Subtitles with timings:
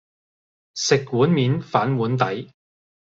[0.73, 2.49] 食碗面，反碗底